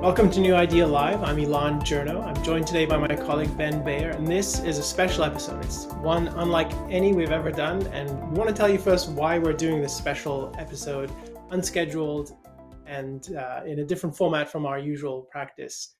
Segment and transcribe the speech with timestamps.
[0.00, 1.22] Welcome to New Ideal Live.
[1.22, 2.24] I'm Elan Journo.
[2.24, 5.62] I'm joined today by my colleague Ben Bayer, and this is a special episode.
[5.62, 9.38] It's one unlike any we've ever done, and we want to tell you first why
[9.38, 11.12] we're doing this special episode,
[11.50, 12.34] unscheduled
[12.86, 15.96] and uh, in a different format from our usual practice.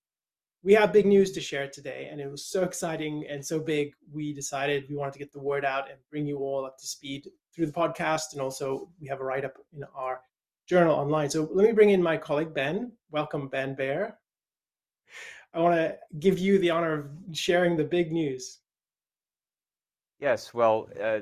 [0.62, 3.92] We have big news to share today, and it was so exciting and so big,
[4.10, 6.86] we decided we wanted to get the word out and bring you all up to
[6.86, 10.22] speed through the podcast, and also we have a write up in our
[10.70, 11.28] journal online.
[11.28, 12.92] So let me bring in my colleague Ben.
[13.10, 14.16] Welcome, Ben Bayer.
[15.52, 18.60] I want to give you the honor of sharing the big news.
[20.20, 21.20] Yes, well, uh,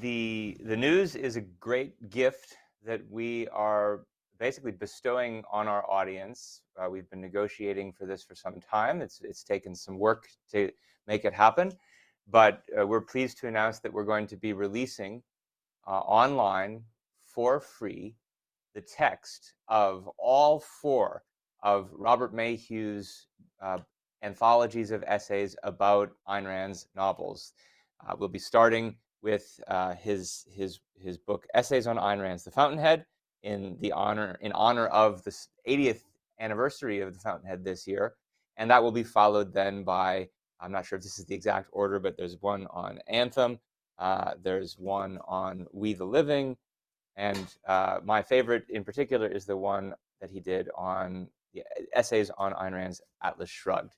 [0.00, 4.06] the the news is a great gift that we are
[4.38, 6.62] basically bestowing on our audience.
[6.78, 9.02] Uh, we've been negotiating for this for some time.
[9.02, 10.70] It's it's taken some work to
[11.08, 11.72] make it happen,
[12.28, 15.20] but uh, we're pleased to announce that we're going to be releasing
[15.88, 16.84] uh, online
[17.24, 18.14] for free
[18.76, 21.22] the text of all four
[21.62, 23.26] of Robert Mayhew's
[23.62, 23.78] uh,
[24.22, 27.54] anthologies of essays about Ayn Rand's novels.
[28.06, 32.50] Uh, we'll be starting with uh, his his his book Essays on Ayn Rand's The
[32.50, 33.06] Fountainhead
[33.42, 35.34] in the honor in honor of the
[35.66, 36.02] 80th
[36.38, 38.14] anniversary of The Fountainhead this year,
[38.58, 40.28] and that will be followed then by
[40.60, 43.58] I'm not sure if this is the exact order, but there's one on Anthem,
[43.98, 46.58] uh, there's one on We the Living,
[47.16, 51.28] and uh, my favorite in particular is the one that he did on
[51.94, 53.94] essays on Ayn Rand's Atlas Shrugged.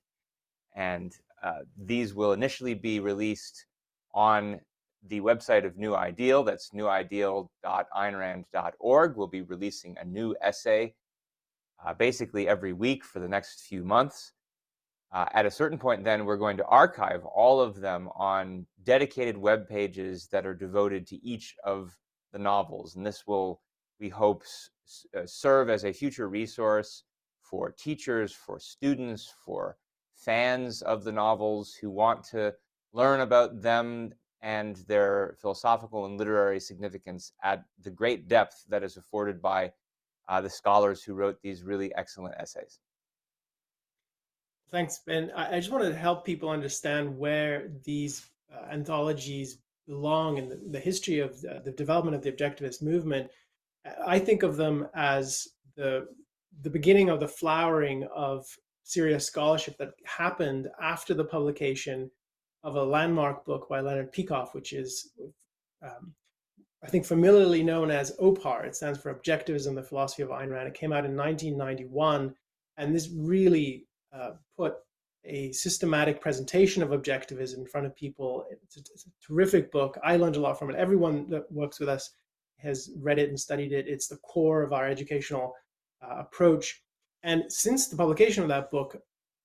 [0.76, 3.66] And uh, these will initially be released
[4.14, 4.60] on
[5.06, 6.44] the website of New Ideal.
[6.44, 9.16] That's newideal.aynrand.org.
[9.16, 10.94] We'll be releasing a new essay
[11.84, 14.32] uh, basically every week for the next few months.
[15.10, 19.38] Uh, at a certain point, then, we're going to archive all of them on dedicated
[19.38, 21.96] web pages that are devoted to each of
[22.32, 22.96] the novels.
[22.96, 23.60] And this will,
[24.00, 24.42] we hope,
[25.16, 27.04] uh, serve as a future resource
[27.40, 29.76] for teachers, for students, for
[30.14, 32.54] fans of the novels who want to
[32.92, 38.96] learn about them and their philosophical and literary significance at the great depth that is
[38.96, 39.72] afforded by
[40.28, 42.80] uh, the scholars who wrote these really excellent essays.
[44.70, 45.32] Thanks, Ben.
[45.34, 49.58] I just want to help people understand where these uh, anthologies
[49.88, 53.28] belong in the, the history of the, the, development of the objectivist movement,
[54.06, 56.06] I think of them as the
[56.62, 58.44] the beginning of the flowering of
[58.82, 62.10] serious scholarship that happened after the publication
[62.64, 65.12] of a landmark book by Leonard Peikoff, which is,
[65.82, 66.14] um,
[66.82, 68.64] I think, familiarly known as OPAR.
[68.64, 70.68] It stands for Objectivism, the Philosophy of Ayn Rand.
[70.68, 72.34] It came out in 1991,
[72.76, 74.74] and this really uh, put
[75.28, 78.44] a systematic presentation of objectivism in front of people.
[78.50, 79.98] It's a, it's a, terrific book.
[80.02, 80.76] I learned a lot from it.
[80.76, 82.10] Everyone that works with us
[82.56, 83.86] has read it and studied it.
[83.86, 85.54] It's the core of our educational
[86.02, 86.82] uh, approach.
[87.22, 88.96] And since the publication of that book,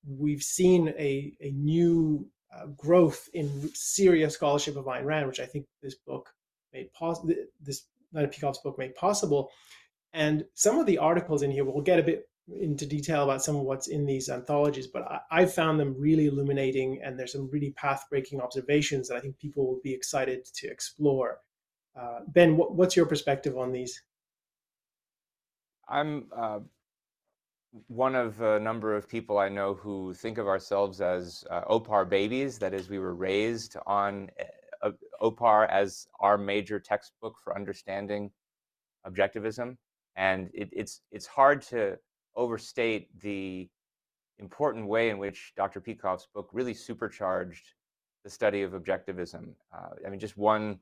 [0.07, 5.45] we've seen a, a new uh, growth in serious scholarship of Ayn Rand, which I
[5.45, 6.29] think this book
[6.71, 7.33] made possible.
[7.61, 9.49] This Leonard Peikoff's book made possible.
[10.13, 12.27] And some of the articles in here, we'll get a bit
[12.59, 16.27] into detail about some of what's in these anthologies, but I, I found them really
[16.27, 20.67] illuminating, and there's some really path-breaking observations that I think people will be excited to
[20.67, 21.39] explore.
[21.95, 24.01] Uh, ben, what, what's your perspective on these?
[25.87, 26.59] I'm uh,
[27.87, 32.09] one of a number of people I know who think of ourselves as uh, OPAR
[32.09, 32.59] babies.
[32.59, 34.29] That is, we were raised on
[34.81, 38.31] uh, OPAR as our major textbook for understanding
[39.07, 39.77] objectivism,
[40.15, 41.97] and it, it's it's hard to
[42.35, 43.69] overstate the
[44.39, 45.79] important way in which Dr.
[45.79, 47.73] Peikoff's book really supercharged
[48.23, 49.53] the study of objectivism.
[49.73, 50.79] Uh, I mean, just one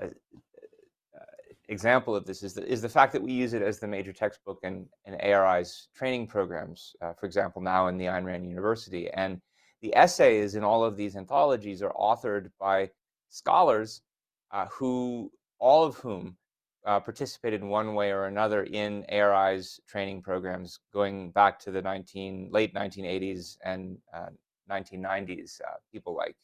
[0.00, 1.24] uh, uh,
[1.68, 4.12] example of this is the, is the fact that we use it as the major
[4.12, 9.10] textbook in, in ARI's training programs, uh, for example, now in the Ayn Rand University.
[9.10, 9.40] And
[9.80, 12.90] the essays in all of these anthologies are authored by
[13.28, 14.02] scholars
[14.50, 16.36] uh, who, all of whom
[16.84, 21.80] uh, participated in one way or another in ARI's training programs going back to the
[21.80, 24.26] 19, late 1980s and uh,
[24.70, 25.60] 1990s.
[25.60, 26.36] Uh, people like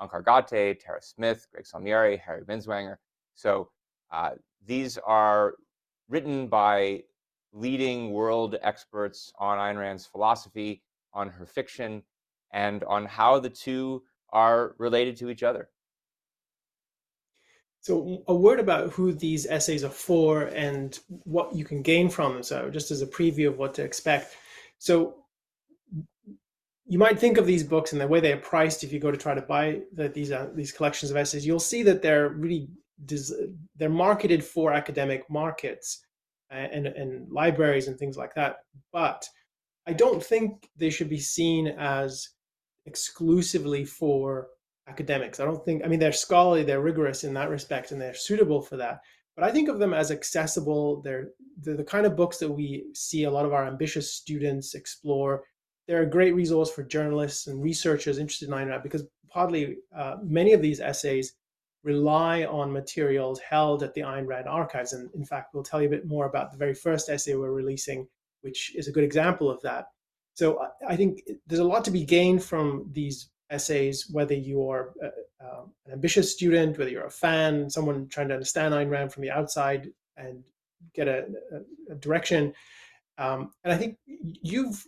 [0.00, 2.96] Onkar Ghate, Tara Smith, Greg Salmieri, Harry Binswanger.
[3.34, 3.70] So
[4.10, 4.30] uh,
[4.64, 5.54] these are
[6.08, 7.02] written by
[7.52, 10.82] leading world experts on Ayn Rand's philosophy,
[11.12, 12.02] on her fiction,
[12.52, 15.68] and on how the two are related to each other.
[17.82, 22.34] So, a word about who these essays are for and what you can gain from
[22.34, 22.42] them.
[22.44, 24.36] So, just as a preview of what to expect.
[24.78, 25.16] So,
[26.86, 28.84] you might think of these books and the way they are priced.
[28.84, 31.58] If you go to try to buy the, these uh, these collections of essays, you'll
[31.58, 32.68] see that they're really
[33.76, 36.06] they're marketed for academic markets
[36.50, 38.58] and, and libraries and things like that.
[38.92, 39.28] But
[39.88, 42.28] I don't think they should be seen as
[42.86, 44.48] exclusively for
[44.88, 45.40] academics.
[45.40, 48.60] I don't think, I mean, they're scholarly, they're rigorous in that respect, and they're suitable
[48.60, 49.00] for that.
[49.36, 51.00] But I think of them as accessible.
[51.02, 51.28] They're,
[51.60, 55.44] they're the kind of books that we see a lot of our ambitious students explore.
[55.88, 60.52] They're a great resource for journalists and researchers interested in Rand because partly uh, many
[60.52, 61.34] of these essays
[61.82, 64.92] rely on materials held at the Ayn Rand archives.
[64.92, 67.52] And in fact, we'll tell you a bit more about the very first essay we're
[67.52, 68.06] releasing,
[68.42, 69.86] which is a good example of that.
[70.34, 75.44] So I think there's a lot to be gained from these essays, whether you're uh,
[75.44, 79.22] uh, an ambitious student, whether you're a fan, someone trying to understand Ayn Rand from
[79.22, 80.42] the outside and
[80.94, 82.52] get a, a, a direction.
[83.18, 84.84] Um, and I think you've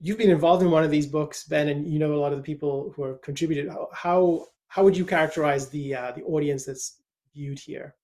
[0.00, 2.38] you've been involved in one of these books, Ben, and you know a lot of
[2.38, 3.72] the people who have contributed.
[3.92, 7.02] How how would you characterize the uh, the audience that's
[7.34, 7.96] viewed here?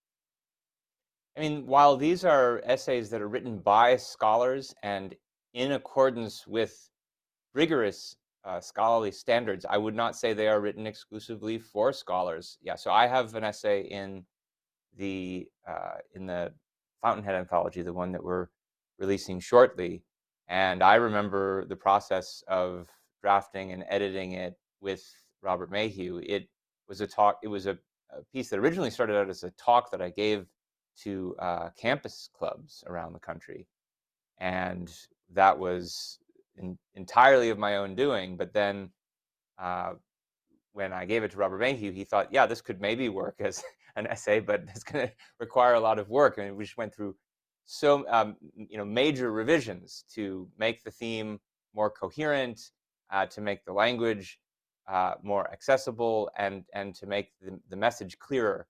[1.37, 5.15] I mean, while these are essays that are written by scholars and
[5.55, 6.91] in accordance with
[7.55, 8.17] rigorous
[8.49, 12.57] uh, scholarly standards, I would not say they are written exclusively for scholars.
[12.63, 14.25] Yeah, so I have an essay in
[14.97, 16.53] the uh, in the
[17.03, 18.49] Fountainhead anthology, the one that we're
[18.99, 20.03] releasing shortly,
[20.49, 22.89] and I remember the process of
[23.23, 25.05] drafting and editing it with
[25.43, 26.21] Robert Mayhew.
[26.25, 26.49] It
[26.89, 27.39] was a talk.
[27.43, 27.79] It was a,
[28.11, 30.47] a piece that originally started out as a talk that I gave
[31.03, 33.69] to uh, campus clubs around the country,
[34.39, 34.91] and
[35.35, 36.19] that was
[36.59, 38.37] in, entirely of my own doing.
[38.37, 38.91] But then
[39.59, 39.95] uh,
[40.73, 43.63] when I gave it to Robert Mayhew, he thought, yeah, this could maybe work as
[43.97, 46.37] an essay, but it's going to require a lot of work.
[46.39, 47.15] I mean, we just went through
[47.71, 51.39] so um, you know major revisions to make the theme
[51.75, 52.59] more coherent,
[53.11, 54.41] uh, to make the language
[54.91, 58.67] uh, more accessible, and and to make the, the message clearer.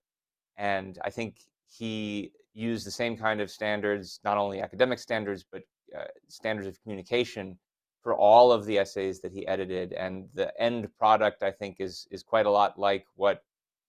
[0.57, 1.37] And I think
[1.69, 5.61] he used the same kind of standards, not only academic standards, but
[5.97, 7.57] uh, standards of communication
[8.01, 9.93] for all of the essays that he edited.
[9.93, 13.43] And the end product, I think, is, is quite a lot like what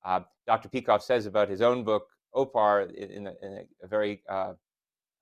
[0.04, 0.68] uh, Dr.
[0.68, 4.54] Peikoff says about his own book, Opar, in, a, in a, very uh,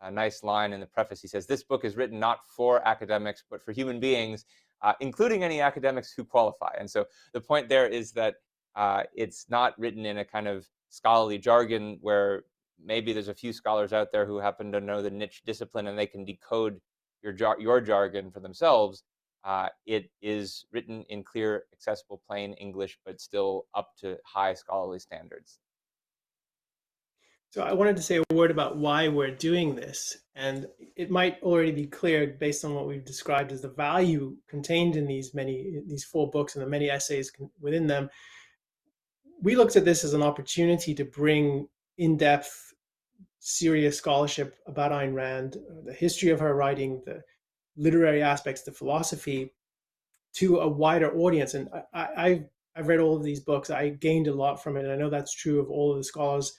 [0.01, 1.21] a nice line in the preface.
[1.21, 4.45] He says, This book is written not for academics, but for human beings,
[4.83, 6.71] uh, including any academics who qualify.
[6.79, 8.37] And so the point there is that
[8.77, 12.45] uh, it's not written in a kind of scholarly jargon where
[12.83, 15.99] maybe there's a few scholars out there who happen to know the niche discipline and
[15.99, 16.81] they can decode
[17.23, 19.05] your jar- your jargon for themselves.
[19.45, 24.99] Uh, it is written in clear, accessible, plain English, but still up to high scholarly
[24.99, 25.61] standards.
[27.51, 30.67] So I wanted to say a word about why we're doing this, and
[30.97, 35.07] it might already be clear based on what we've described as the value contained in
[35.07, 38.11] these many these four books and the many essays within them.
[39.41, 42.68] We looked at this as an opportunity to bring in-depth
[43.49, 45.57] serious scholarship about Ayn Rand,
[45.87, 47.23] the history of her writing, the
[47.77, 49.55] literary aspects, the philosophy,
[50.35, 51.55] to a wider audience.
[51.55, 52.45] And I, have
[52.77, 53.71] I've read all of these books.
[53.71, 56.05] I gained a lot from it, and I know that's true of all of the
[56.05, 56.53] scholars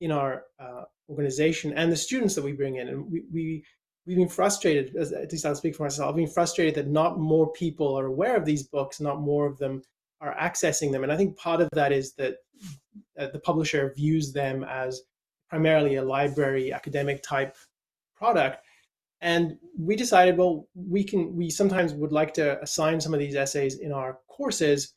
[0.00, 2.88] in our uh, organization and the students that we bring in.
[2.88, 3.64] And we, we
[4.06, 7.18] we've been frustrated, as, at least I'll speak for myself, I've been frustrated that not
[7.18, 9.82] more people are aware of these books, not more of them
[10.22, 11.02] are accessing them.
[11.02, 12.36] And I think part of that is that
[13.18, 15.02] uh, the publisher views them as
[15.50, 17.56] primarily a library academic type
[18.14, 18.64] product.
[19.20, 23.34] And we decided, well, we can, we sometimes would like to assign some of these
[23.34, 24.94] essays in our courses.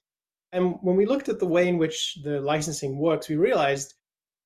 [0.53, 3.95] And when we looked at the way in which the licensing works, we realized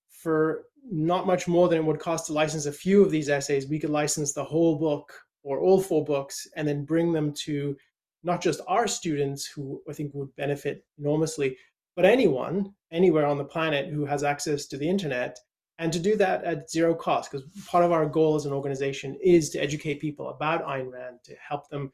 [0.09, 3.67] for not much more than it would cost to license a few of these essays,
[3.67, 7.75] we could license the whole book or all four books and then bring them to
[8.23, 11.57] not just our students who I think would benefit enormously,
[11.95, 15.37] but anyone anywhere on the planet who has access to the internet
[15.79, 19.17] and to do that at zero cost because part of our goal as an organization
[19.21, 21.91] is to educate people about Ayn Rand to help them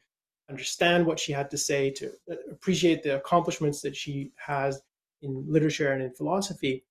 [0.48, 4.80] understand what she had to say to uh, appreciate the accomplishments that she has
[5.22, 6.84] in literature and in philosophy.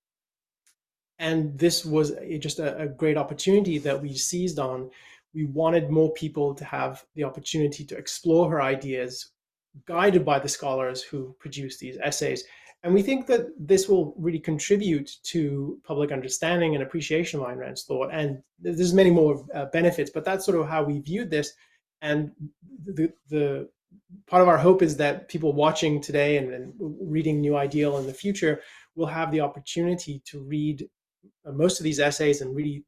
[1.20, 4.90] And this was just a, a great opportunity that we seized on.
[5.34, 9.32] We wanted more people to have the opportunity to explore her ideas
[9.86, 12.44] guided by the scholars who produce these essays
[12.84, 17.58] and we think that this will really contribute to public understanding and appreciation of Ayn
[17.58, 18.10] Rand's thought.
[18.12, 21.54] And there's many more uh, benefits, but that's sort of how we viewed this.
[22.02, 22.32] And
[22.86, 23.70] the, the
[24.28, 28.06] part of our hope is that people watching today and, and reading New Ideal in
[28.06, 28.62] the future
[28.96, 30.86] will have the opportunity to read
[31.46, 32.84] uh, most of these essays and really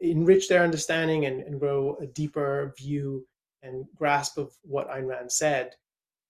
[0.00, 3.26] enrich their understanding and, and grow a deeper view
[3.62, 5.70] and grasp of what Ayn Rand said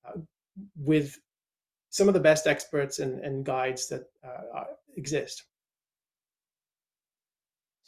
[0.06, 0.20] uh,
[0.76, 1.18] with
[1.98, 4.64] some of the best experts and, and guides that uh,
[4.96, 5.42] exist.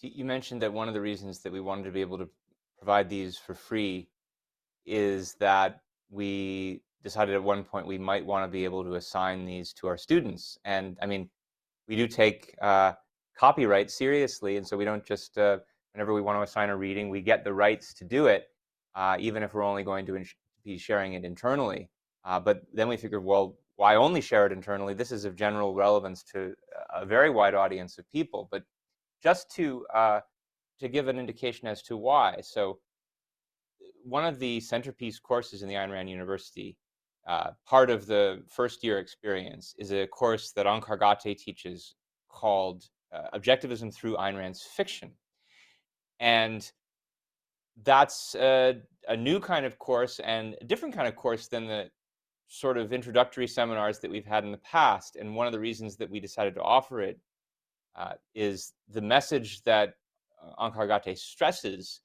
[0.03, 2.29] You mentioned that one of the reasons that we wanted to be able to
[2.77, 4.09] provide these for free
[4.85, 9.47] is that we decided at one point we might want to be able to assign
[9.47, 10.59] these to our students.
[10.65, 11.31] And I mean,
[11.87, 12.95] we do take uh,
[13.39, 15.59] copyright seriously, and so we don't just uh,
[15.93, 18.49] whenever we want to assign a reading, we get the rights to do it,
[18.97, 20.25] uh, even if we're only going to
[20.65, 21.91] be sharing it internally.
[22.25, 24.93] Uh, but then we figured, well, why only share it internally?
[24.93, 26.53] This is of general relevance to
[26.95, 28.47] a very wide audience of people.
[28.51, 28.63] But
[29.23, 30.21] just to uh,
[30.81, 32.79] to give an indication as to why, so
[34.05, 36.77] one of the centerpiece courses in the Ayn Rand University,
[37.27, 41.95] uh, part of the first year experience, is a course that Onkar Ghate teaches
[42.29, 42.85] called
[43.15, 45.11] uh, Objectivism Through Ayn Rand's Fiction.
[46.21, 46.71] And
[47.83, 48.77] that's a,
[49.09, 51.89] a, new kind of course and a different kind of course than the
[52.53, 55.15] sort of introductory seminars that we've had in the past.
[55.15, 57.21] And one of the reasons that we decided to offer it
[57.97, 59.95] uh, is the message that
[60.43, 62.01] uh, Onkar Ghate stresses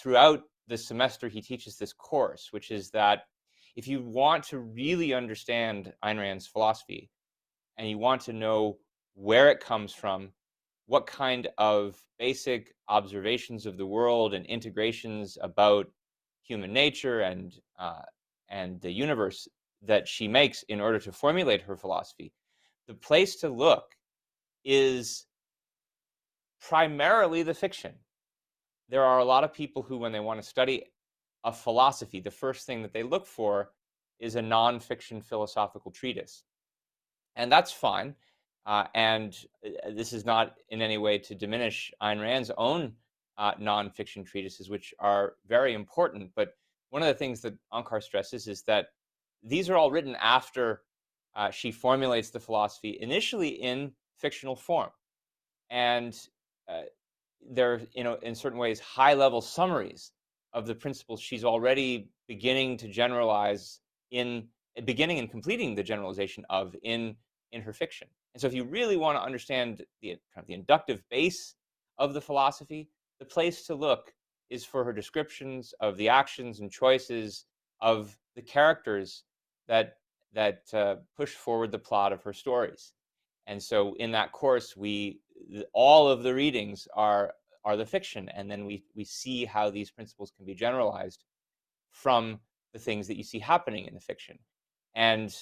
[0.00, 3.24] throughout the semester he teaches this course, which is that
[3.74, 7.10] if you want to really understand Ayn Rand's philosophy
[7.76, 8.78] and you want to know
[9.14, 10.30] where it comes from,
[10.86, 15.86] what kind of basic observations of the world and integrations about
[16.44, 18.02] human nature and uh,
[18.48, 19.48] and the universe
[19.84, 22.32] that she makes in order to formulate her philosophy,
[22.86, 23.96] the place to look
[24.64, 25.26] is
[26.60, 27.92] primarily the fiction
[28.92, 30.84] there are a lot of people who, when they want to study
[31.44, 33.70] a philosophy, the first thing that they look for
[34.20, 36.44] is a nonfiction philosophical treatise.
[37.34, 38.14] And that's fine.
[38.66, 39.34] Uh, and
[39.64, 42.92] uh, this is not in any way to diminish Ayn Rand's own
[43.38, 46.30] uh, nonfiction treatises, which are very important.
[46.36, 46.50] But
[46.90, 48.88] one of the things that Onkar stresses is that
[49.42, 50.82] these are all written after
[51.34, 54.90] uh, she formulates the philosophy, initially in fictional form.
[55.70, 56.18] And
[56.68, 56.82] uh,
[57.50, 60.12] they're you know in certain ways high level summaries
[60.52, 63.80] of the principles she's already beginning to generalize
[64.10, 64.46] in
[64.84, 67.14] beginning and completing the generalization of in
[67.52, 70.54] in her fiction and so if you really want to understand the kind of the
[70.54, 71.54] inductive base
[71.98, 74.12] of the philosophy the place to look
[74.50, 77.46] is for her descriptions of the actions and choices
[77.80, 79.24] of the characters
[79.68, 79.96] that
[80.34, 82.92] that uh, push forward the plot of her stories.
[83.46, 85.20] And so in that course we
[85.72, 89.90] all of the readings are are the fiction and then we we see how these
[89.90, 91.24] principles can be generalized
[91.90, 92.40] from
[92.72, 94.38] the things that you see happening in the fiction.
[94.94, 95.34] And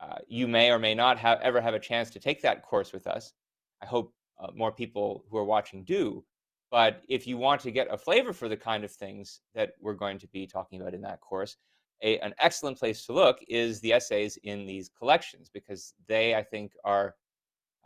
[0.00, 2.92] uh, you may or may not have ever have a chance to take that course
[2.92, 3.34] with us.
[3.82, 6.24] I hope uh, more people who are watching do.
[6.70, 9.94] But if you want to get a flavor for the kind of things that we're
[9.94, 11.56] going to be talking about in that course
[12.02, 16.42] a, an excellent place to look is the essays in these collections because they i
[16.42, 17.14] think are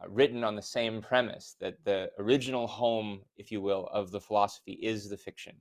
[0.03, 4.21] uh, written on the same premise that the original home, if you will, of the
[4.21, 5.55] philosophy is the fiction,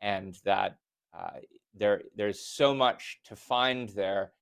[0.00, 0.78] and that
[1.12, 1.40] uh,
[1.74, 4.32] there there's so much to find there,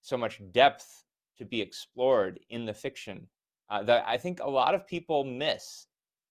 [0.00, 1.04] so much depth
[1.38, 3.26] to be explored in the fiction
[3.68, 5.86] uh, that I think a lot of people miss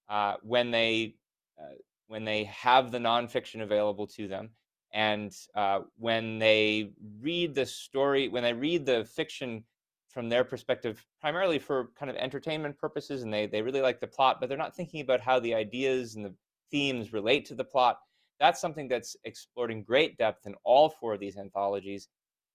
[0.10, 1.16] uh, when they
[1.60, 1.76] uh,
[2.08, 4.52] when they have the nonfiction available to them
[4.98, 6.90] and uh, when they
[7.22, 9.64] read the story when they read the fiction
[10.10, 14.08] from their perspective primarily for kind of entertainment purposes and they they really like the
[14.08, 16.34] plot but they're not thinking about how the ideas and the
[16.72, 18.00] themes relate to the plot
[18.40, 22.08] that's something that's explored in great depth in all four of these anthologies.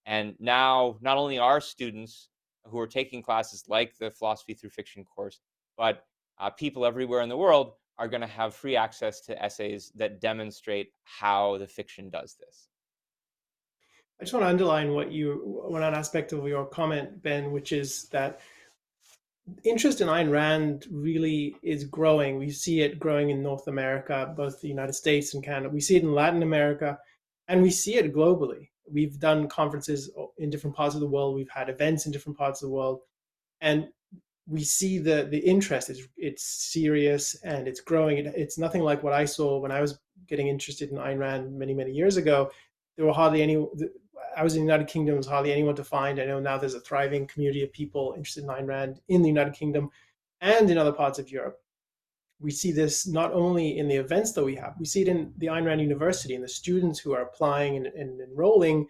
[0.07, 2.29] And now not only our students
[2.65, 5.41] who are taking classes like the philosophy through fiction course
[5.77, 6.05] but
[6.39, 10.21] uh, people everywhere in the world are going to have free access to essays that
[10.21, 12.69] demonstrate how the fiction does this
[14.23, 18.09] I just want to underline what you, one aspect of your comment, Ben, which is
[18.11, 18.39] that
[19.65, 22.39] interest in Ayn Rand really is growing.
[22.39, 25.71] We see it growing in North America, both the United States and Canada.
[25.71, 27.01] We see it in Latin America,
[27.49, 28.69] and we see it globally.
[28.89, 31.35] We've done conferences in different parts of the world.
[31.35, 33.01] We've had events in different parts of the world,
[33.61, 33.89] and
[34.47, 35.91] we see the the interest.
[35.91, 38.19] is it's serious and it's growing.
[38.19, 41.57] It, it's nothing like what I saw when I was getting interested in Ayn Rand
[41.57, 42.51] many many years ago.
[42.97, 43.65] There were hardly any
[44.37, 46.21] I was in the United Kingdom, There was hardly anyone to find.
[46.21, 49.29] I know now there's a thriving community of people interested in Ayn Rand in the
[49.29, 49.91] United Kingdom
[50.41, 51.59] and in other parts of Europe.
[52.41, 55.33] We see this not only in the events that we have, we see it in
[55.39, 58.89] the Ayn Rand University and the students who are applying and, and enrolling.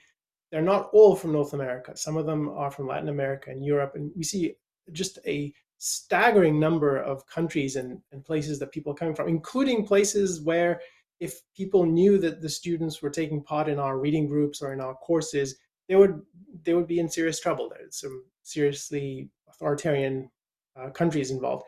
[0.51, 1.97] They're not all from North America.
[1.97, 3.93] Some of them are from Latin America and Europe.
[3.95, 4.55] And we see
[4.93, 9.87] just a staggering number of countries and, and places that people are coming from, including
[9.87, 10.81] places where
[11.21, 14.81] if people knew that the students were taking part in our reading groups or in
[14.81, 15.57] our courses,
[15.89, 16.21] they would
[16.65, 17.69] they would be in serious trouble.
[17.69, 20.31] There's some seriously authoritarian
[20.77, 21.65] uh, countries involved,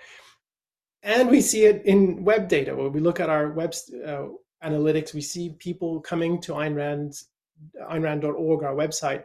[1.03, 2.75] and we see it in web data.
[2.75, 3.75] When we look at our web
[4.07, 4.27] uh,
[4.65, 7.29] analytics, we see people coming to Ayn Rand's
[7.81, 9.25] our website,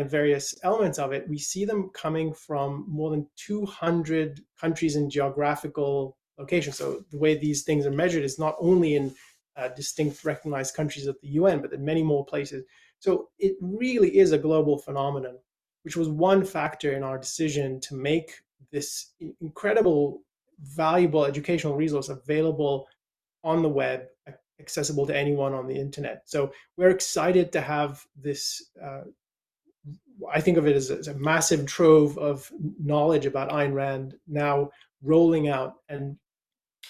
[0.00, 5.10] and various elements of it, we see them coming from more than 200 countries and
[5.10, 6.76] geographical locations.
[6.76, 9.14] So the way these things are measured is not only in
[9.56, 12.64] uh, distinct recognized countries of the UN, but in many more places.
[12.98, 15.38] So it really is a global phenomenon,
[15.82, 18.32] which was one factor in our decision to make
[18.70, 20.22] this incredible,
[20.60, 22.86] valuable educational resource available
[23.44, 24.06] on the web,
[24.60, 26.22] accessible to anyone on the internet.
[26.26, 28.70] So we're excited to have this.
[28.82, 29.02] Uh,
[30.32, 32.50] I think of it as a, as a, massive trove of
[32.82, 34.70] knowledge about Ayn Rand now
[35.02, 35.74] rolling out.
[35.88, 36.16] And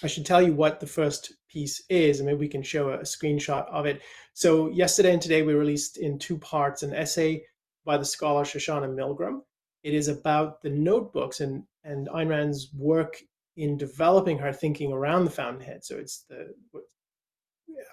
[0.03, 2.99] I should tell you what the first piece is, and maybe we can show a,
[2.99, 4.01] a screenshot of it.
[4.33, 7.43] So yesterday and today we released in two parts an essay
[7.85, 9.41] by the scholar Shoshana Milgram.
[9.83, 13.17] It is about the notebooks and, and Ayn Rand's work
[13.55, 15.83] in developing her thinking around the Fountainhead.
[15.83, 16.53] So it's the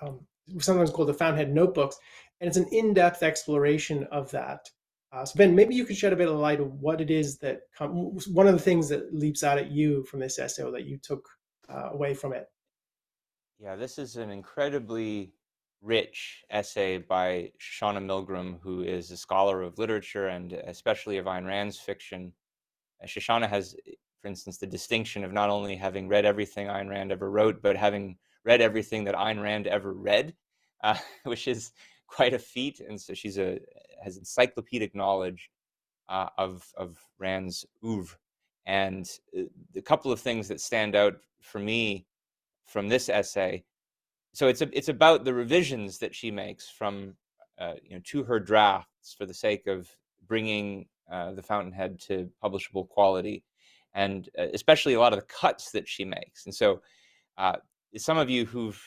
[0.03, 0.21] um,
[0.59, 1.97] sometimes called the Fountainhead Notebooks,
[2.41, 4.69] and it's an in-depth exploration of that.
[5.15, 7.39] Uh, so Ben, maybe you could shed a bit of light of what it is
[7.39, 10.99] that one of the things that leaps out at you from this essay that you
[10.99, 11.29] took
[11.69, 12.47] uh, away from it.
[13.61, 15.33] Yeah, this is an incredibly
[15.81, 21.47] rich essay by Shoshana Milgram, who is a scholar of literature and especially of Ayn
[21.47, 22.33] Rand's fiction.
[23.07, 23.77] Shoshana has,
[24.21, 27.77] for instance, the distinction of not only having read everything Ayn Rand ever wrote, but
[27.77, 30.35] having read everything that Ayn Rand ever read,
[30.83, 31.71] uh, which is
[32.09, 32.81] quite a feat.
[32.81, 33.61] And so she's a
[34.05, 35.51] has encyclopedic knowledge
[36.09, 38.17] uh, of of Rand's oeuvre.
[38.67, 39.11] And
[39.77, 42.07] a couple of things that stand out for me
[42.65, 43.63] from this essay
[44.35, 47.15] so it's a, it's about the revisions that she makes from
[47.59, 49.89] uh, you know to her drafts for the sake of
[50.27, 53.45] bringing uh, the Fountainhead to publishable quality,
[53.95, 56.47] and uh, especially a lot of the cuts that she makes.
[56.47, 56.83] And so,
[57.39, 57.57] uh,
[57.97, 58.81] some of you who've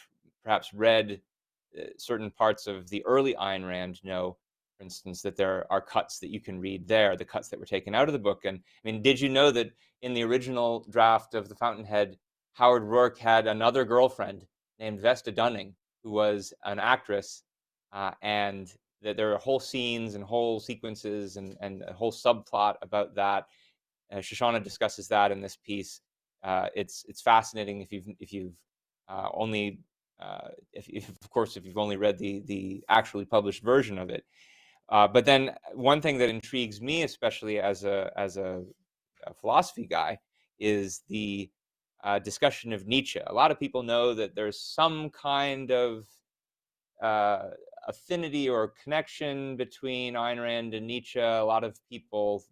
[0.44, 1.22] perhaps read
[1.80, 4.36] uh, certain parts of the early Ayn Rand know,
[4.78, 7.66] for instance, that there are cuts that you can read there, the cuts that were
[7.66, 8.46] taken out of the book.
[8.46, 12.18] And I mean, did you know that in the original draft of the Fountainhead,
[12.54, 14.46] Howard Roark had another girlfriend
[14.80, 17.44] named Vesta Dunning, who was an actress,
[17.92, 22.76] uh, and that there are whole scenes and whole sequences and, and a whole subplot
[22.82, 23.46] about that.
[24.12, 26.02] Uh, Shoshana discusses that in this piece.
[26.44, 28.56] Uh, it's it's fascinating if you've if you've
[29.10, 29.80] uh, only
[30.20, 34.10] uh, if, if, of course if you've only read the the actually published version of
[34.10, 34.24] it.
[34.90, 38.64] Uh, but then one thing that intrigues me, especially as a as a,
[39.26, 40.18] a philosophy guy,
[40.60, 41.50] is the
[42.04, 43.20] uh, discussion of Nietzsche.
[43.28, 46.08] A lot of people know that there's some kind of
[47.02, 47.50] uh,
[47.88, 51.20] affinity or connection between Ayn Rand and Nietzsche.
[51.20, 52.44] A lot of people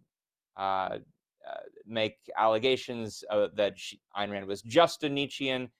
[0.56, 0.98] uh,
[1.46, 5.70] uh make allegations uh, that she, Ayn Rand was just a Nietzschean.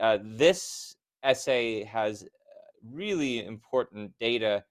[0.00, 2.26] Uh, this essay has
[2.82, 4.64] really important data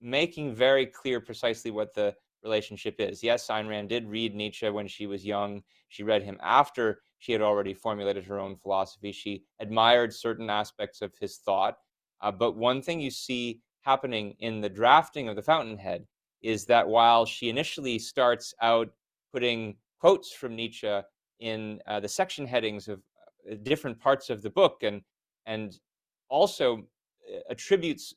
[0.00, 3.22] making very clear precisely what the relationship is.
[3.22, 5.62] Yes, Ayn Rand did read Nietzsche when she was young.
[5.88, 9.12] She read him after she had already formulated her own philosophy.
[9.12, 11.76] She admired certain aspects of his thought.
[12.20, 16.06] Uh, but one thing you see happening in the drafting of the Fountainhead
[16.42, 18.88] is that while she initially starts out
[19.32, 21.00] putting quotes from Nietzsche
[21.40, 23.00] in uh, the section headings of
[23.50, 25.02] uh, different parts of the book and
[25.46, 25.78] and
[26.28, 28.14] also uh, attributes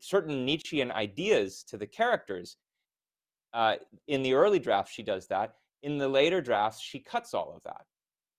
[0.00, 2.56] certain Nietzschean ideas to the characters,
[3.52, 3.76] uh,
[4.08, 5.54] in the early drafts, she does that.
[5.82, 7.84] In the later drafts, she cuts all of that.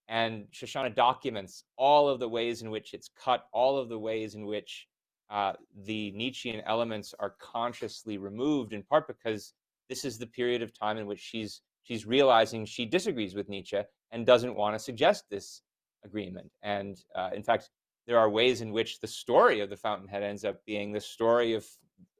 [0.08, 4.36] And Shoshana documents all of the ways in which it's cut, all of the ways
[4.36, 4.88] in which
[5.30, 5.54] uh,
[5.86, 9.54] the Nietzschean elements are consciously removed, in part because
[9.90, 13.82] this is the period of time in which she's she's realizing she disagrees with Nietzsche
[14.12, 15.62] and doesn't want to suggest this
[16.06, 16.50] agreement.
[16.62, 17.70] And uh, in fact,
[18.08, 21.54] there are ways in which the story of the Fountainhead ends up being the story
[21.54, 21.66] of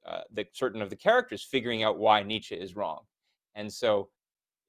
[0.06, 3.02] uh, the certain of the characters figuring out why Nietzsche is wrong,
[3.56, 4.10] and so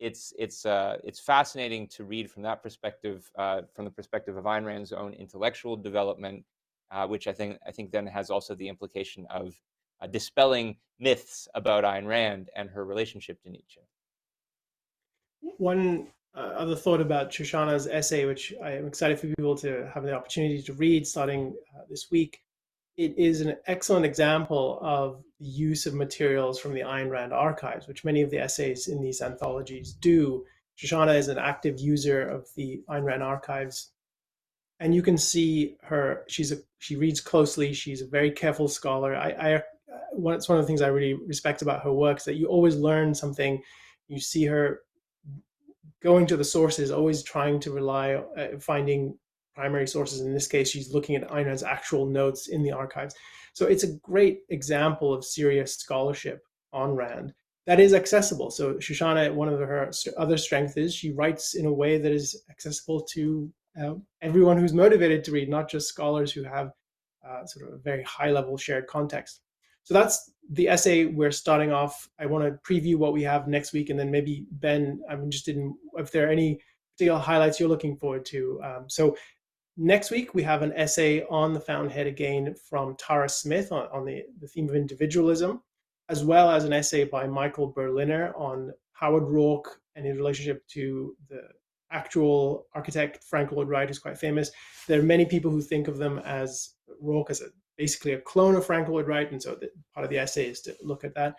[0.01, 4.45] it's it's uh, it's fascinating to read from that perspective, uh, from the perspective of
[4.45, 6.45] Ayn Rand's own intellectual development,
[6.91, 9.55] uh, which I think I think then has also the implication of
[10.01, 13.81] uh, dispelling myths about Ayn Rand and her relationship to Nietzsche.
[15.59, 20.03] One uh, other thought about Shoshana's essay, which I am excited for people to have
[20.03, 21.55] the opportunity to read starting
[21.89, 22.41] this week,
[22.97, 27.87] it is an excellent example of the use of materials from the Ayn Rand archives,
[27.87, 30.45] which many of the essays in these anthologies do.
[30.79, 33.91] Shoshana is an active user of the Ayn Rand archives.
[34.81, 39.15] And you can see her, she's a, she reads closely, she's a very careful scholar.
[39.15, 39.63] I, I
[40.13, 42.47] one, it's one of the things I really respect about her work is that you
[42.47, 43.63] always learn something.
[44.09, 44.81] You see her
[46.05, 49.19] going to the sources, always trying to rely, uh, finding
[49.55, 50.21] primary sources.
[50.21, 53.15] In this case, she's looking at Rand's actual notes in the archives.
[53.55, 57.33] So it's a great example of serious scholarship on Rand
[57.67, 58.51] that is accessible.
[58.51, 62.45] So Shoshana, one of her other strengths is she writes in a way that is
[62.51, 63.51] accessible to
[63.83, 66.73] uh, everyone who's motivated to read, not just scholars who have
[67.27, 69.41] uh, sort of a very high level shared context.
[69.85, 72.09] So that's the essay we're starting off.
[72.19, 75.57] I want to preview what we have next week, and then maybe Ben, I'm interested
[75.57, 76.61] in if there are any
[76.95, 78.61] particular highlights you're looking forward to.
[78.63, 79.17] Um, so
[79.77, 84.05] next week we have an essay on the Fountainhead again from Tara Smith on, on
[84.05, 85.63] the, the theme of individualism,
[86.09, 89.65] as well as an essay by Michael Berliner on Howard Roark
[89.97, 91.43] and his relationship to the
[91.91, 94.51] actual architect Frank Lloyd Wright, who's quite famous.
[94.89, 98.55] There are many people who think of them as Roark as a, basically a clone
[98.55, 101.15] of Frank Lloyd Wright, and so the, part of the essay is to look at
[101.15, 101.37] that.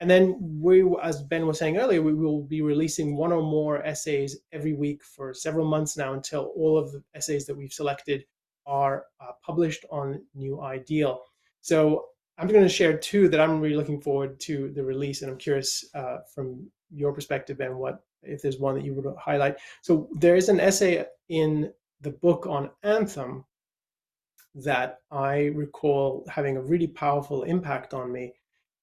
[0.00, 3.84] And then we, as Ben was saying earlier, we will be releasing one or more
[3.86, 8.24] essays every week for several months now until all of the essays that we've selected
[8.66, 11.22] are uh, published on New Ideal.
[11.60, 12.06] So
[12.36, 15.38] I'm going to share two that I'm really looking forward to the release, and I'm
[15.38, 19.56] curious uh, from your perspective, Ben, what if there's one that you would highlight.
[19.82, 23.44] So there is an essay in the book on Anthem
[24.54, 28.32] that I recall having a really powerful impact on me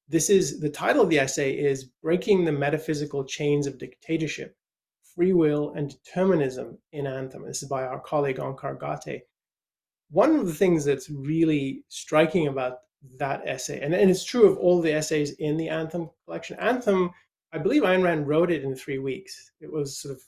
[0.09, 4.57] this is the title of the essay is Breaking the Metaphysical Chains of Dictatorship,
[5.15, 7.45] Free Will and Determinism in Anthem.
[7.45, 9.21] This is by our colleague Onkar Ghate.
[10.09, 12.79] One of the things that's really striking about
[13.19, 16.57] that essay, and, and it's true of all the essays in the Anthem collection.
[16.59, 17.11] Anthem,
[17.53, 19.51] I believe Ayn Rand wrote it in three weeks.
[19.61, 20.23] It was sort of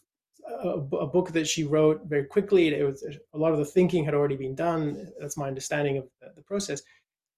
[0.63, 2.67] a, book that she wrote very quickly.
[2.67, 5.11] It was a lot of the thinking had already been done.
[5.19, 6.81] That's my understanding of the, the process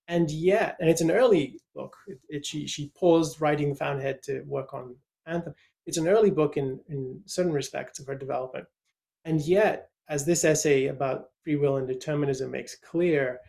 [0.07, 1.95] and yet, and it's an early book.
[2.07, 5.53] It, it, she she paused writing the Fountainhead to work on Anthem.
[5.85, 8.65] It's an early book in in certain respects of her development,
[9.25, 13.39] and yet, as this essay about free will and determinism makes clear,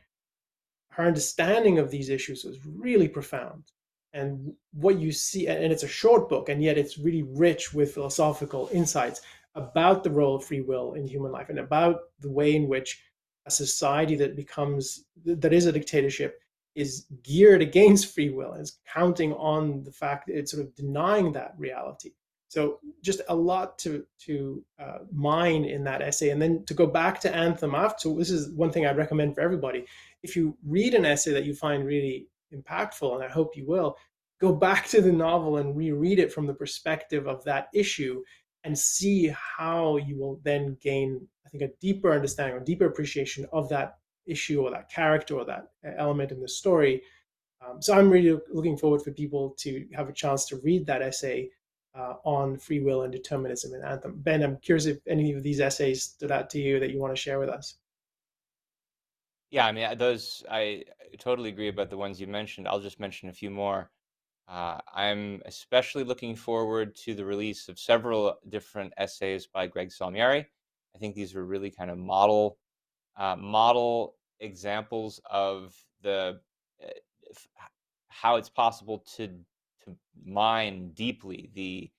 [0.90, 3.64] her understanding of these issues was really profound.
[4.12, 7.94] And what you see, and it's a short book, and yet it's really rich with
[7.94, 9.20] philosophical insights
[9.54, 13.02] about the role of free will in human life and about the way in which
[13.46, 16.40] a society that becomes that is a dictatorship
[16.74, 21.32] is geared against free will is counting on the fact that it's sort of denying
[21.32, 22.10] that reality.
[22.48, 26.30] So just a lot to to uh, mine in that essay.
[26.30, 29.40] And then to go back to anthem after this is one thing i recommend for
[29.40, 29.84] everybody.
[30.22, 33.96] If you read an essay that you find really impactful and i hope you will
[34.40, 38.22] go back to the novel and reread it from the perspective of that issue
[38.64, 43.46] and see how you will then gain i think a deeper understanding or deeper appreciation
[43.52, 47.02] of that issue or that character or that element in the story.
[47.64, 51.02] Um, so I'm really looking forward for people to have a chance to read that
[51.02, 51.50] essay
[51.94, 54.14] uh, on free will and determinism in Anthem.
[54.18, 57.14] Ben, I'm curious if any of these essays stood out to you that you want
[57.14, 57.76] to share with us.
[59.50, 60.84] Yeah, I mean, those I
[61.18, 62.66] totally agree about the ones you mentioned.
[62.66, 63.90] I'll just mention a few more.
[64.46, 70.44] Uh, I'm especially looking forward to the release of several different essays by Greg Salmieri.
[70.94, 72.58] I think these were really kind of model
[73.16, 76.40] uh, model examples of the
[76.82, 76.88] uh,
[78.08, 79.28] how it's possible to
[79.84, 81.90] to mine deeply the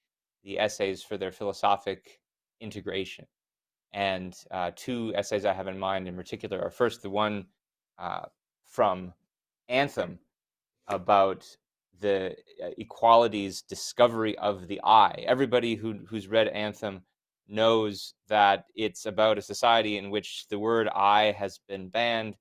[0.43, 2.19] the essays for their philosophic
[2.61, 3.25] integration.
[3.93, 7.45] And uh, two essays I have in mind in particular are first the one
[7.97, 8.25] uh,
[8.65, 9.13] from
[9.69, 10.19] Anthem
[10.87, 11.45] about
[11.99, 15.23] the uh, equality's discovery of the I.
[15.27, 17.01] Everybody who, who's read Anthem
[17.47, 22.35] knows that it's about a society in which the word I has been banned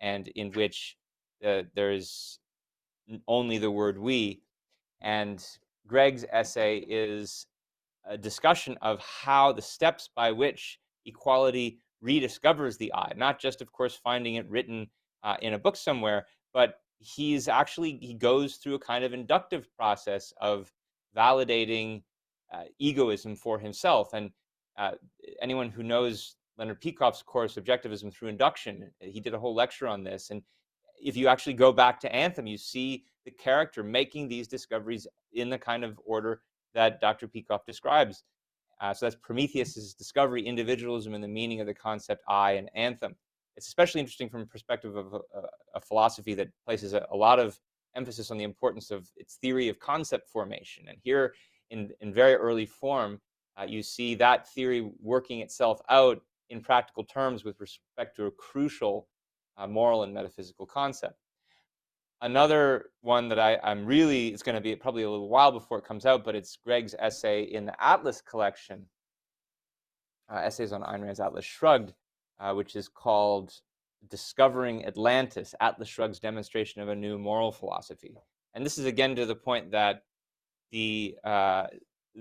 [0.00, 0.96] and in which
[1.44, 2.38] uh, there's
[3.28, 4.42] only the word we.
[5.00, 5.44] And
[5.86, 7.46] Greg's essay is
[8.04, 13.72] a discussion of how the steps by which equality rediscovers the I, not just, of
[13.72, 14.88] course, finding it written
[15.22, 19.66] uh, in a book somewhere, but he's actually, he goes through a kind of inductive
[19.76, 20.72] process of
[21.16, 22.02] validating
[22.52, 24.12] uh, egoism for himself.
[24.12, 24.30] And
[24.78, 24.92] uh,
[25.42, 30.04] anyone who knows Leonard Peikoff's course, Objectivism Through Induction, he did a whole lecture on
[30.04, 30.30] this.
[30.30, 30.42] And
[31.02, 35.48] if you actually go back to Anthem, you see the character making these discoveries in
[35.48, 36.42] the kind of order
[36.74, 37.28] that Dr.
[37.28, 38.24] Peikoff describes.
[38.80, 43.14] Uh, so that's Prometheus's discovery, individualism, and the meaning of the concept I and Anthem.
[43.56, 45.18] It's especially interesting from a perspective of a,
[45.74, 47.58] a philosophy that places a, a, lot of
[47.96, 50.84] emphasis on the importance of its theory of concept formation.
[50.88, 51.34] And here,
[51.70, 53.20] in, in very early form,
[53.58, 58.30] uh, you see that theory working itself out in practical terms with respect to a
[58.30, 59.08] crucial
[59.56, 61.14] uh, moral and metaphysical concept.
[62.22, 65.78] Another one that I, am really, it's going to be probably a little while before
[65.78, 68.84] it comes out, but it's Greg's essay in the Atlas collection,
[70.30, 71.94] uh, Essays on Ayn Rand's Atlas Shrugged,
[72.40, 73.52] uh, which is called
[74.08, 78.14] discovering Atlantis, Atlas Shrugged's demonstration of a new moral philosophy.
[78.54, 80.02] And this is again to the point that
[80.72, 81.66] the uh,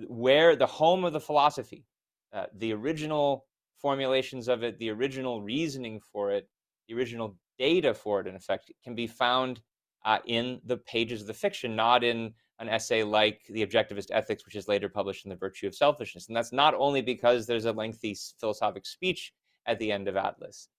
[0.08, 1.86] where the home of the philosophy,
[2.34, 3.46] uh, the original
[3.82, 6.48] formulations of it, the original reasoning for it,
[6.88, 9.62] the original data for it, in effect, can be found
[10.06, 14.46] uh, in the pages of the fiction, not in an essay like The Objectivist Ethics,
[14.46, 16.28] which is later published in The Virtue of Selfishness.
[16.28, 19.34] And that's not only because there's a lengthy philosophic speech
[19.66, 20.70] at the end of Atlas.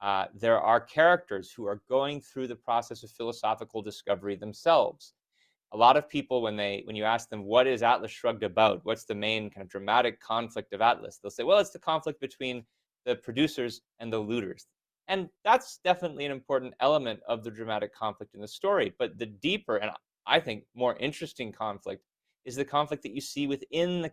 [0.00, 5.14] Uh, there are characters who are going through the process of philosophical discovery themselves.
[5.72, 8.80] A lot of people, when they when you ask them what is Atlas Shrugged about,
[8.84, 12.20] what's the main kind of dramatic conflict of Atlas, they'll say, well, it's the conflict
[12.20, 12.64] between
[13.04, 14.66] the producers and the looters.
[15.06, 18.94] And that's definitely an important element of the dramatic conflict in the story.
[18.98, 19.92] But the deeper and
[20.26, 22.04] I think more interesting conflict
[22.44, 24.12] is the conflict that you see within the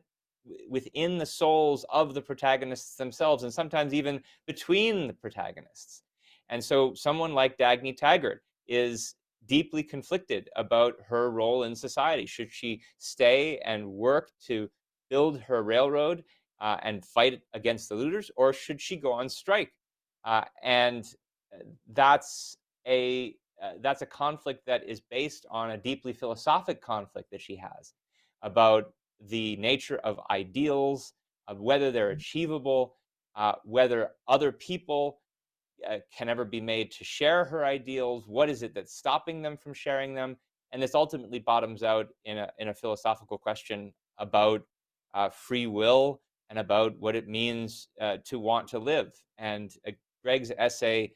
[0.69, 6.03] within the souls of the protagonists themselves and sometimes even between the protagonists.
[6.49, 9.15] And so someone like Dagny Taggart is
[9.47, 12.25] deeply conflicted about her role in society.
[12.25, 14.69] Should she stay and work to
[15.09, 16.23] build her railroad
[16.59, 19.73] uh, and fight against the looters, or should she go on strike?
[20.25, 21.05] Uh, and
[21.53, 22.57] uh, that's
[22.87, 27.55] a uh, that's a conflict that is based on a deeply philosophic conflict that she
[27.55, 27.93] has
[28.43, 31.13] about the nature of ideals,
[31.47, 32.17] of whether they're mm.
[32.17, 32.95] achievable,
[33.35, 35.19] uh, whether other people
[35.87, 38.27] uh, can ever be made to share her ideals.
[38.27, 40.37] What is it that's stopping them from sharing them?
[40.71, 44.63] And this ultimately bottoms out in a, in a philosophical question about
[45.13, 49.11] uh, free will and about what it means uh, to want to live.
[49.37, 49.91] And uh,
[50.23, 51.13] Greg's essay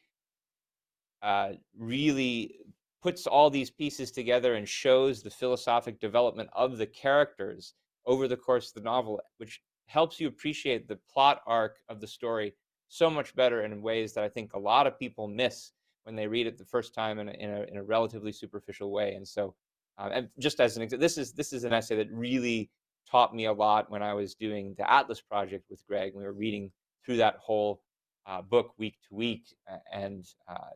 [1.21, 2.55] uh, really
[3.01, 7.73] puts all these pieces together and shows the philosophic development of the characters
[8.05, 12.07] over the course of the novel, which helps you appreciate the plot arc of the
[12.07, 12.53] story
[12.87, 15.71] so much better in ways that I think a lot of people miss
[16.03, 18.91] when they read it the first time in a, in a, in a relatively superficial
[18.91, 19.13] way.
[19.13, 19.55] And so,
[19.97, 22.69] uh, and just as an example, this is this is an essay that really
[23.09, 26.13] taught me a lot when I was doing the Atlas project with Greg.
[26.15, 26.71] We were reading
[27.05, 27.81] through that whole
[28.25, 29.53] uh, book week to week,
[29.91, 30.71] and uh,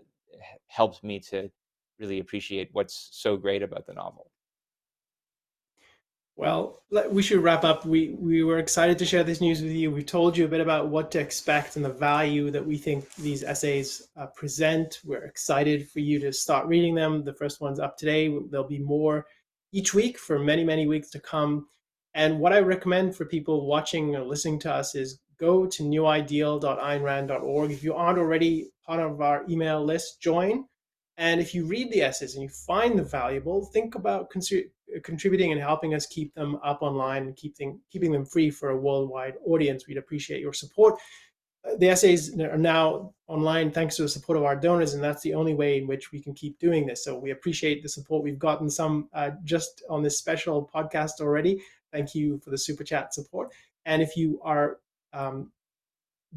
[0.68, 1.50] helped me to
[2.00, 4.32] really appreciate what's so great about the novel.
[6.38, 7.86] Well, we should wrap up.
[7.86, 9.90] We we were excited to share this news with you.
[9.90, 13.14] We told you a bit about what to expect and the value that we think
[13.16, 15.00] these essays uh, present.
[15.06, 17.24] We're excited for you to start reading them.
[17.24, 18.38] The first one's up today.
[18.50, 19.26] There'll be more
[19.72, 21.68] each week for many many weeks to come.
[22.16, 27.72] And what I recommend for people watching or listening to us is go to newideal.aynrand.org.
[27.72, 30.66] If you aren't already part of our email list, join.
[31.18, 35.62] And if you read the essays and you find them valuable, think about contributing and
[35.62, 39.88] helping us keep them up online and keeping them free for a worldwide audience.
[39.88, 40.96] We'd appreciate your support.
[41.66, 45.24] Uh, the essays are now online thanks to the support of our donors, and that's
[45.24, 47.04] the only way in which we can keep doing this.
[47.04, 48.24] So we appreciate the support.
[48.24, 51.62] We've gotten some uh, just on this special podcast already.
[51.94, 53.54] Thank you for the super chat support.
[53.86, 54.80] And if you are
[55.14, 55.52] um,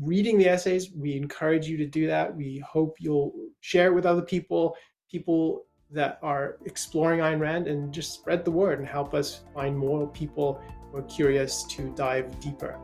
[0.01, 0.91] reading the essays.
[0.93, 2.35] We encourage you to do that.
[2.35, 4.77] We hope you'll share it with other people,
[5.11, 9.77] people that are exploring Ayn Rand, and just spread the word and help us find
[9.77, 12.79] more people who are curious to dive deeper.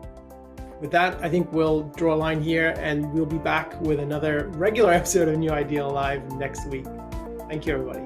[0.80, 4.48] With that, I think we'll draw a line here and we'll be back with another
[4.54, 6.86] regular episode of New Ideal Live next week.
[7.48, 8.00] Thank you, everybody.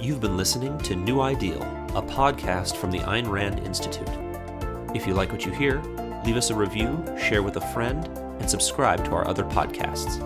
[0.00, 1.62] You've been listening to New Ideal,
[1.94, 4.08] a podcast from the Ayn Rand Institute.
[4.94, 5.82] If you like what you hear,
[6.24, 8.06] leave us a review, share with a friend,
[8.40, 10.18] and subscribe to our other podcasts.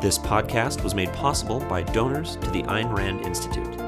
[0.00, 3.80] This podcast was made possible by donors to the Ayn Rand Institute.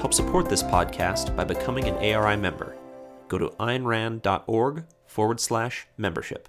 [0.00, 2.76] Help support this podcast by becoming an ARI member.
[3.28, 6.48] Go to aynrand.org forward slash membership.